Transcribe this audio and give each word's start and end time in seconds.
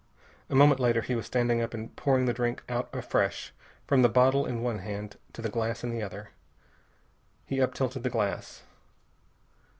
A 0.49 0.55
moment 0.55 0.79
later 0.79 1.01
he 1.01 1.13
was 1.13 1.27
standing 1.27 1.61
up 1.61 1.75
and 1.75 1.95
pouring 1.95 2.25
the 2.25 2.33
drink 2.33 2.63
out 2.67 2.89
afresh, 2.91 3.53
from 3.85 4.01
the 4.01 4.09
bottle 4.09 4.47
in 4.47 4.63
one 4.63 4.79
hand 4.79 5.15
to 5.33 5.43
the 5.43 5.47
glass 5.49 5.83
in 5.83 5.91
the 5.91 6.01
other. 6.01 6.31
He 7.45 7.61
up 7.61 7.75
tilted 7.75 8.01
the 8.01 8.09
glass. 8.09 8.63